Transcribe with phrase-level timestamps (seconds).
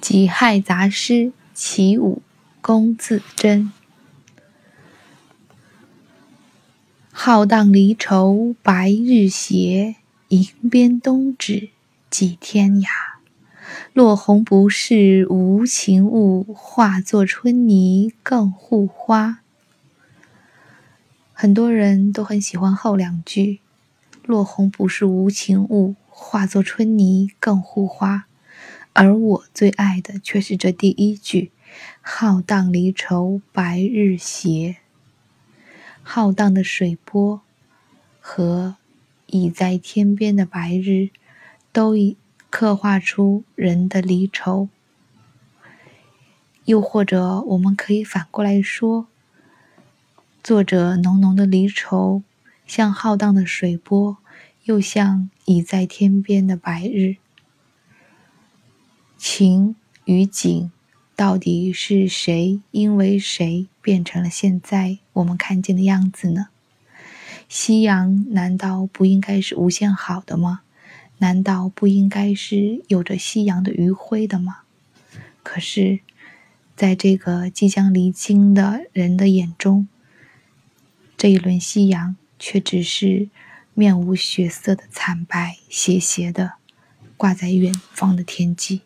[0.00, 2.20] 己亥杂诗其五，
[2.60, 3.72] 龚自珍。
[7.10, 9.96] 浩荡离愁白日斜，
[10.28, 11.70] 吟鞭东指
[12.10, 12.88] 即天涯。
[13.92, 19.38] 落红不是无情物，化作春泥更护花。
[21.32, 23.60] 很多人都很喜欢后两句
[24.24, 28.26] ，“落红不是无情物，化作春泥更护花”，
[28.94, 31.50] 而我最爱的却是这第一句
[32.00, 34.76] ，“浩荡离愁白日斜”。
[36.04, 37.40] 浩荡的水波
[38.20, 38.76] 和
[39.26, 41.10] 倚在天边的白日，
[41.72, 42.16] 都已
[42.50, 44.68] 刻画出人的离愁。
[46.64, 49.08] 又或者，我们可以反过来说，
[50.44, 52.22] 作者浓浓的离愁，
[52.66, 54.16] 像浩荡的水波，
[54.64, 57.16] 又像已在天边的白日。
[59.16, 60.70] 情与景。
[61.14, 66.48] 到底是谁因为谁变成了现在我们看见的样子呢？
[67.48, 70.62] 夕阳难道不应该是无限好的吗？
[71.18, 74.60] 难道不应该是有着夕阳的余晖的吗？
[75.42, 76.00] 可是，
[76.74, 79.86] 在这个即将离京的人的眼中，
[81.16, 83.28] 这一轮夕阳却只是
[83.72, 86.54] 面无血色的惨白，斜斜的
[87.16, 88.80] 挂在远方的天际。